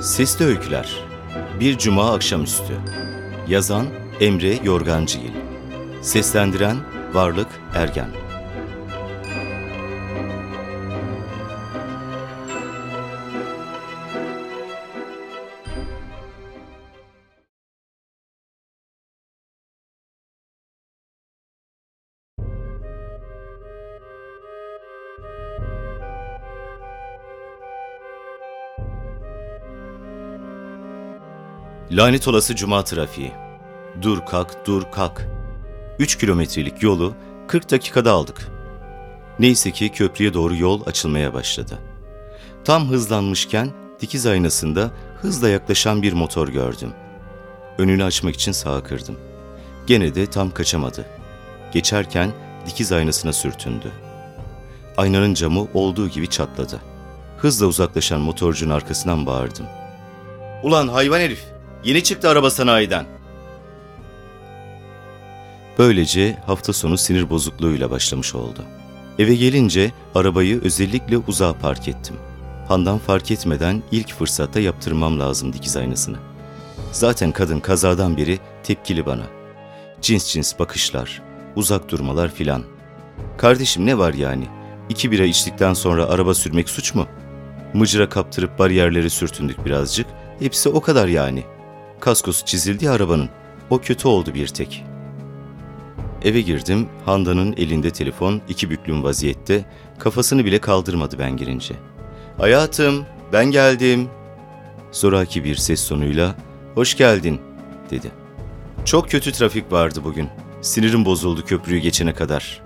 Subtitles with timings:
[0.00, 1.04] Sesli Öyküler
[1.60, 2.72] Bir Cuma Akşamüstü.
[3.48, 3.86] Yazan
[4.20, 5.32] Emre Yorgancıgil.
[6.02, 6.76] Seslendiren
[7.12, 8.08] Varlık Ergen
[31.92, 33.32] Lanet olası cuma trafiği.
[34.02, 35.26] Dur kalk, dur kalk.
[35.98, 37.14] 3 kilometrelik yolu
[37.48, 38.48] 40 dakikada aldık.
[39.38, 41.78] Neyse ki köprüye doğru yol açılmaya başladı.
[42.64, 44.90] Tam hızlanmışken dikiz aynasında
[45.20, 46.92] hızla yaklaşan bir motor gördüm.
[47.78, 49.16] Önünü açmak için sağa kırdım.
[49.86, 51.06] Gene de tam kaçamadı.
[51.72, 52.32] Geçerken
[52.66, 53.92] dikiz aynasına sürtündü.
[54.96, 56.80] Aynanın camı olduğu gibi çatladı.
[57.38, 59.66] Hızla uzaklaşan motorcunun arkasından bağırdım.
[60.62, 61.59] Ulan hayvan herif!
[61.84, 63.06] Yeni çıktı araba sanayiden.
[65.78, 68.64] Böylece hafta sonu sinir bozukluğuyla başlamış oldu.
[69.18, 72.16] Eve gelince arabayı özellikle uzağa park ettim.
[72.68, 76.16] Handan fark etmeden ilk fırsatta yaptırmam lazım dikiz aynasını.
[76.92, 79.24] Zaten kadın kazadan beri tepkili bana.
[80.02, 81.22] Cins cins bakışlar,
[81.56, 82.62] uzak durmalar filan.
[83.36, 84.44] Kardeşim ne var yani?
[84.88, 87.06] İki bira içtikten sonra araba sürmek suç mu?
[87.74, 90.06] Mıcıra kaptırıp bariyerleri sürtündük birazcık.
[90.38, 91.59] Hepsi o kadar yani.''
[92.00, 93.28] Kaskosu çizildi arabanın.
[93.70, 94.84] O kötü oldu bir tek.
[96.24, 99.64] Eve girdim, Handan'ın elinde telefon, iki büklüm vaziyette,
[99.98, 101.74] kafasını bile kaldırmadı ben girince.
[102.38, 104.08] ''Hayatım, ben geldim.''
[104.92, 106.34] Zoraki bir ses sonuyla,
[106.74, 107.40] ''Hoş geldin.''
[107.90, 108.10] dedi.
[108.84, 110.28] ''Çok kötü trafik vardı bugün.
[110.60, 112.62] Sinirim bozuldu köprüyü geçene kadar.''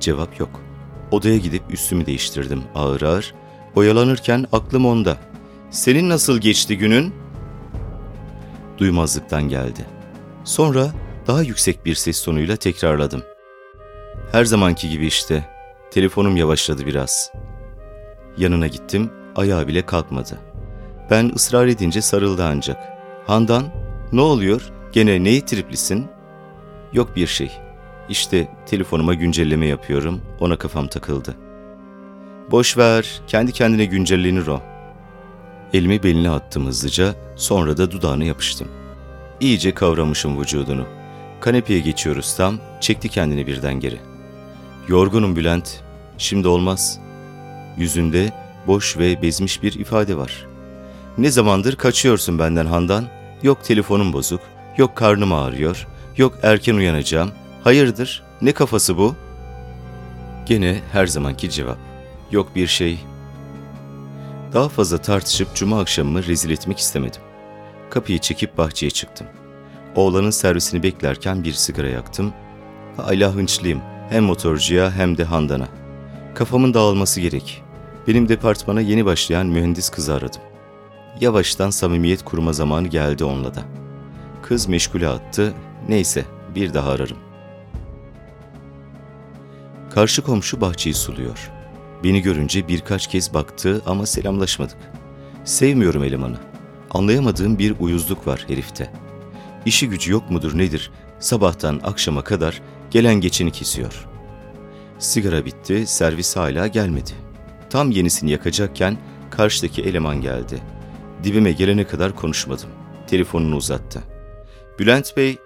[0.00, 0.60] Cevap yok.
[1.10, 3.34] Odaya gidip üstümü değiştirdim ağır ağır.
[3.74, 5.16] Oyalanırken aklım onda.
[5.70, 7.25] ''Senin nasıl geçti günün?''
[8.78, 9.86] Duymazlıktan geldi.
[10.44, 10.90] Sonra
[11.26, 13.22] daha yüksek bir ses tonuyla tekrarladım.
[14.32, 15.44] Her zamanki gibi işte.
[15.90, 17.32] Telefonum yavaşladı biraz.
[18.38, 20.38] Yanına gittim, ayağı bile kalkmadı.
[21.10, 22.78] Ben ısrar edince sarıldı ancak.
[23.26, 23.64] Handan,
[24.12, 24.72] ne oluyor?
[24.92, 26.06] Gene neyi triplisin?
[26.92, 27.52] Yok bir şey.
[28.08, 31.34] İşte telefonuma güncelleme yapıyorum, ona kafam takıldı.
[32.50, 34.75] Boş ver, kendi kendine güncellenir o.''
[35.72, 38.68] Elimi beline attım hızlıca, sonra da dudağına yapıştım.
[39.40, 40.86] İyice kavramışım vücudunu.
[41.40, 43.98] Kanepeye geçiyoruz tam, çekti kendini birden geri.
[44.88, 45.80] Yorgunum Bülent,
[46.18, 47.00] şimdi olmaz.
[47.76, 48.32] Yüzünde
[48.66, 50.46] boş ve bezmiş bir ifade var.
[51.18, 53.04] Ne zamandır kaçıyorsun benden Handan?
[53.42, 54.40] Yok telefonum bozuk,
[54.76, 57.30] yok karnım ağrıyor, yok erken uyanacağım.
[57.64, 59.14] Hayırdır, ne kafası bu?
[60.46, 61.78] Gene her zamanki cevap.
[62.30, 62.98] Yok bir şey,
[64.52, 67.20] daha fazla tartışıp cuma akşamımı rezil etmek istemedim.
[67.90, 69.26] Kapıyı çekip bahçeye çıktım.
[69.94, 72.32] Oğlanın servisini beklerken bir sigara yaktım.
[72.96, 73.80] Hala hınçlıyım.
[74.10, 75.68] Hem motorcuya hem de Handan'a.
[76.34, 77.62] Kafamın dağılması gerek.
[78.08, 80.40] Benim departmana yeni başlayan mühendis kızı aradım.
[81.20, 83.62] Yavaştan samimiyet kurma zamanı geldi onunla da.
[84.42, 85.54] Kız meşgule attı.
[85.88, 86.24] Neyse
[86.54, 87.18] bir daha ararım.
[89.94, 91.50] Karşı komşu bahçeyi suluyor.
[92.04, 94.76] Beni görünce birkaç kez baktı ama selamlaşmadık.
[95.44, 96.36] Sevmiyorum elemanı.
[96.90, 98.92] Anlayamadığım bir uyuzluk var herifte.
[99.66, 100.90] İşi gücü yok mudur nedir?
[101.18, 104.06] Sabahtan akşama kadar gelen geçeni kesiyor.
[104.98, 107.10] Sigara bitti, servis hala gelmedi.
[107.70, 108.98] Tam yenisini yakacakken
[109.30, 110.62] karşıdaki eleman geldi.
[111.24, 112.68] Dibime gelene kadar konuşmadım.
[113.06, 114.02] Telefonunu uzattı.
[114.78, 115.38] Bülent Bey,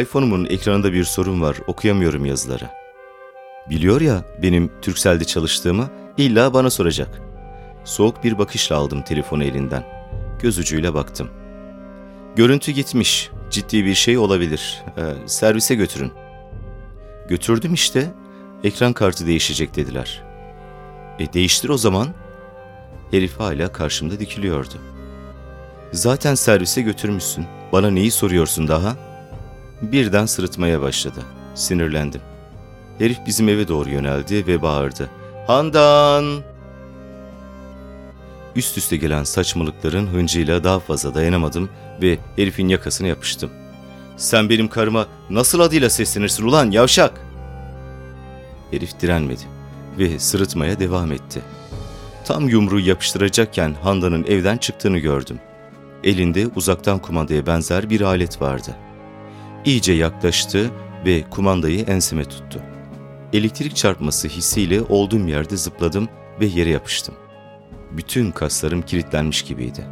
[0.00, 2.83] iPhone'umun ekranında bir sorun var, okuyamıyorum yazıları.''
[3.70, 7.20] Biliyor ya benim Türksel'de çalıştığımı illa bana soracak.
[7.84, 9.84] Soğuk bir bakışla aldım telefonu elinden.
[10.42, 11.30] Göz ucuyla baktım.
[12.36, 13.30] Görüntü gitmiş.
[13.50, 14.84] Ciddi bir şey olabilir.
[14.98, 16.12] Ee, servise götürün.
[17.28, 18.10] Götürdüm işte.
[18.64, 20.22] Ekran kartı değişecek dediler.
[21.18, 22.08] E değiştir o zaman.
[23.10, 24.74] Herif hala karşımda dikiliyordu.
[25.92, 27.46] Zaten servise götürmüşsün.
[27.72, 28.96] Bana neyi soruyorsun daha?
[29.82, 31.20] Birden sırıtmaya başladı.
[31.54, 32.20] Sinirlendim.
[32.98, 35.10] Herif bizim eve doğru yöneldi ve bağırdı.
[35.46, 36.42] Handan!
[38.56, 41.70] Üst üste gelen saçmalıkların hıncıyla daha fazla dayanamadım
[42.02, 43.50] ve herifin yakasına yapıştım.
[44.16, 47.20] Sen benim karıma nasıl adıyla seslenirsin ulan yavşak?
[48.70, 49.42] Herif direnmedi
[49.98, 51.42] ve sırıtmaya devam etti.
[52.24, 55.38] Tam yumruğu yapıştıracakken Handan'ın evden çıktığını gördüm.
[56.04, 58.70] Elinde uzaktan kumandaya benzer bir alet vardı.
[59.64, 60.70] İyice yaklaştı
[61.06, 62.73] ve kumandayı enseme tuttu
[63.34, 66.08] elektrik çarpması hissiyle olduğum yerde zıpladım
[66.40, 67.14] ve yere yapıştım.
[67.92, 69.86] Bütün kaslarım kilitlenmiş gibiydi.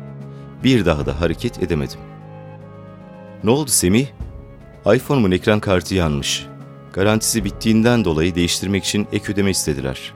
[0.65, 2.01] Bir daha da hareket edemedim.
[3.45, 4.07] Ne oldu Semih?
[4.95, 6.47] iPhone'umun ekran kartı yanmış.
[6.93, 10.15] Garantisi bittiğinden dolayı değiştirmek için ek ödeme istediler.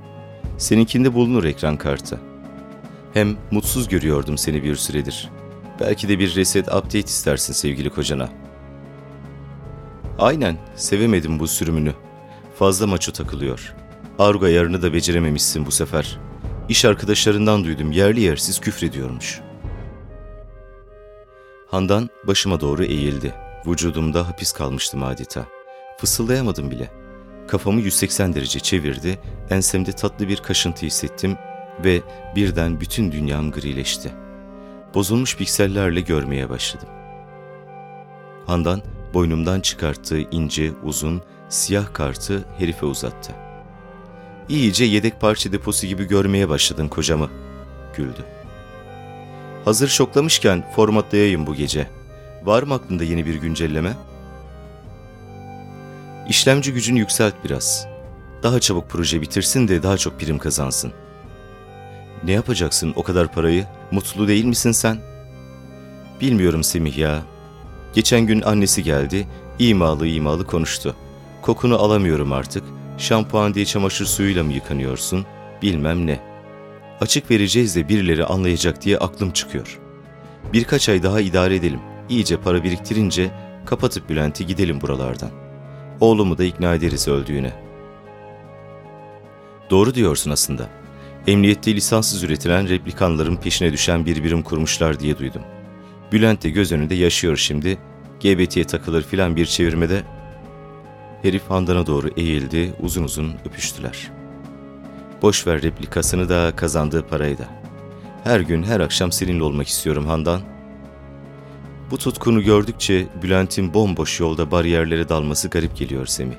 [0.59, 2.21] Seninkinde bulunur ekran kartı.
[3.15, 5.31] Hem mutsuz görüyordum seni bir süredir.
[5.81, 8.29] Belki de bir reset update istersin sevgili kocana.
[10.19, 11.93] Aynen, sevemedim bu sürümünü.
[12.59, 13.75] Fazla maço takılıyor.
[14.19, 16.19] Argo yarını da becerememişsin bu sefer.
[16.69, 19.41] İş arkadaşlarından duydum yerli yersiz küfrediyormuş.
[21.71, 23.35] Handan başıma doğru eğildi.
[23.67, 25.47] Vücudumda hapis kalmıştım adeta.
[25.99, 26.91] Fısıldayamadım bile.
[27.49, 29.19] Kafamı 180 derece çevirdi,
[29.51, 31.37] ensemde tatlı bir kaşıntı hissettim
[31.85, 32.03] ve
[32.37, 34.13] birden bütün dünyam grileşti.
[34.95, 36.89] Bozulmuş piksellerle görmeye başladım.
[38.47, 38.83] Handan
[39.15, 43.33] boynumdan çıkarttığı ince, uzun, siyah kartı herife uzattı.
[44.49, 47.31] İyice yedek parça deposu gibi görmeye başladın kocamı,
[47.97, 48.25] güldü.
[49.65, 51.87] Hazır şoklamışken formatlayayım bu gece.
[52.45, 53.93] Var mı aklında yeni bir güncelleme?
[56.29, 57.87] İşlemci gücünü yükselt biraz.
[58.43, 60.93] Daha çabuk proje bitirsin de daha çok prim kazansın.
[62.25, 63.67] Ne yapacaksın o kadar parayı?
[63.91, 64.99] Mutlu değil misin sen?
[66.21, 67.23] Bilmiyorum Semih ya.
[67.95, 69.27] Geçen gün annesi geldi,
[69.59, 70.97] imalı imalı konuştu.
[71.47, 72.65] Kokunu alamıyorum artık.
[72.99, 75.27] Şampuan diye çamaşır suyuyla mı yıkanıyorsun?
[75.63, 76.21] Bilmem ne.
[77.01, 79.81] Açık vereceğiz de birileri anlayacak diye aklım çıkıyor.
[80.53, 81.81] Birkaç ay daha idare edelim.
[82.09, 83.31] İyice para biriktirince
[83.67, 85.31] kapatıp Bülent'i gidelim buralardan.
[86.01, 87.53] Oğlumu da ikna ederiz öldüğüne.
[89.71, 90.69] Doğru diyorsun aslında.
[91.27, 95.43] Emniyette lisanssız üretilen replikanların peşine düşen bir birim kurmuşlar diye duydum.
[96.13, 97.79] Bülent de göz önünde yaşıyor şimdi.
[98.21, 100.16] GBT'ye takılır filan bir çevirmede.
[101.27, 104.11] Herif Handan'a doğru eğildi, uzun uzun öpüştüler.
[105.23, 107.49] Boş ver replikasını da kazandığı parayı da.
[108.25, 110.41] Her gün her akşam seninle olmak istiyorum Handan.
[111.91, 116.37] Bu tutkunu gördükçe Bülent'in bomboş yolda bariyerlere dalması garip geliyor Semih.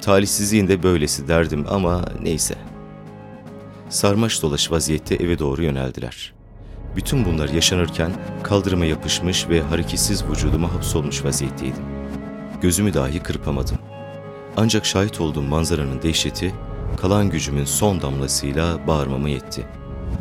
[0.00, 2.54] Talihsizliğin de böylesi derdim ama neyse.
[3.88, 6.32] Sarmaş dolaş vaziyette eve doğru yöneldiler.
[6.96, 11.84] Bütün bunlar yaşanırken kaldırıma yapışmış ve hareketsiz vücuduma hapsolmuş vaziyetteydim.
[12.62, 13.77] Gözümü dahi kırpamadım.
[14.60, 16.54] Ancak şahit olduğum manzaranın dehşeti
[16.96, 19.66] kalan gücümün son damlasıyla bağırmama yetti.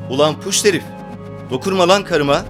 [0.10, 0.84] Ulan puş herif!
[1.52, 2.46] Dokunma lan karıma!